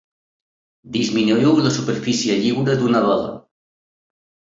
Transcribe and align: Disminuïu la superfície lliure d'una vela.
Disminuïu 0.95 1.51
la 1.65 1.73
superfície 1.75 2.37
lliure 2.45 2.79
d'una 2.81 3.03
vela. 3.09 3.29